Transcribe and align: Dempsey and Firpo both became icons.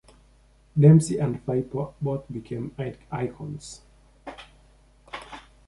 Dempsey 0.79 1.19
and 1.19 1.45
Firpo 1.45 1.93
both 2.01 2.23
became 2.31 2.73
icons. 3.11 3.81